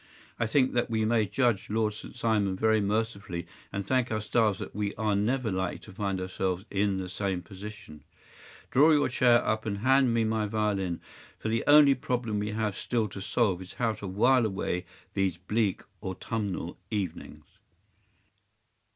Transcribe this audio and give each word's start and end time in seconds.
I 0.39 0.47
think 0.47 0.73
that 0.73 0.89
we 0.89 1.05
may 1.05 1.27
judge 1.27 1.69
Lord 1.69 1.93
St. 1.93 2.15
Simon 2.17 2.55
very 2.55 2.81
mercifully, 2.81 3.45
and 3.71 3.85
thank 3.85 4.11
our 4.11 4.19
stars 4.19 4.57
that 4.57 4.73
we 4.75 4.95
are 4.95 5.15
never 5.15 5.51
likely 5.51 5.77
to 5.77 5.93
find 5.93 6.19
ourselves 6.19 6.65
in 6.71 6.97
the 6.97 7.07
same 7.07 7.43
position. 7.43 8.03
Draw 8.71 8.93
your 8.93 9.09
chair 9.09 9.45
up, 9.45 9.63
and 9.67 9.77
hand 9.77 10.11
me 10.11 10.23
my 10.23 10.47
violin, 10.47 11.01
for 11.37 11.49
the 11.49 11.63
only 11.67 11.93
problem 11.93 12.39
we 12.39 12.49
have 12.49 12.75
still 12.75 13.07
to 13.09 13.21
solve 13.21 13.61
is 13.61 13.73
how 13.73 13.93
to 13.93 14.07
while 14.07 14.47
away 14.47 14.87
these 15.13 15.37
bleak 15.37 15.83
autumnal 16.01 16.79
evenings. 16.89 17.45